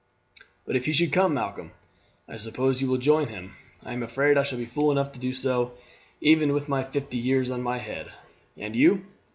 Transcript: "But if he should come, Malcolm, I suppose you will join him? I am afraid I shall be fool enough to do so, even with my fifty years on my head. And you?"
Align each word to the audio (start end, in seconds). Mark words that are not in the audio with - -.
"But 0.65 0.75
if 0.75 0.85
he 0.85 0.93
should 0.93 1.13
come, 1.13 1.35
Malcolm, 1.35 1.73
I 2.27 2.37
suppose 2.37 2.81
you 2.81 2.87
will 2.87 2.97
join 2.97 3.27
him? 3.27 3.53
I 3.83 3.93
am 3.93 4.01
afraid 4.01 4.35
I 4.35 4.41
shall 4.41 4.57
be 4.57 4.65
fool 4.65 4.91
enough 4.91 5.11
to 5.11 5.19
do 5.19 5.31
so, 5.31 5.73
even 6.21 6.53
with 6.53 6.67
my 6.67 6.81
fifty 6.81 7.19
years 7.19 7.51
on 7.51 7.61
my 7.61 7.77
head. 7.77 8.11
And 8.57 8.75
you?" 8.75 9.05